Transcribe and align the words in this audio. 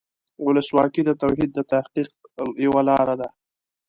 ولسواکي 0.45 1.01
د 1.05 1.11
توحید 1.21 1.49
د 1.53 1.59
تحقق 1.71 2.07
یوه 2.65 2.81
لاره 2.89 3.15
ده. 3.21 3.27